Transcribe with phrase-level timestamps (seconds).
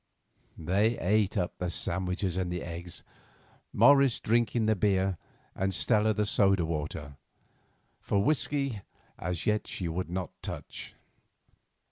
[0.57, 3.03] They ate up the sandwiches and the eggs,
[3.71, 5.19] Morris drinking the beer
[5.53, 7.17] and Stella the soda water,
[7.99, 8.81] for whiskey
[9.19, 10.95] as yet she would not touch.